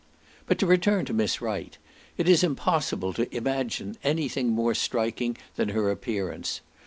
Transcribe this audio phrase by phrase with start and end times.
[0.47, 5.69] But to return to Miss Wright,—it is impossible to imaging any thing more striking than
[5.69, 6.61] her appearance.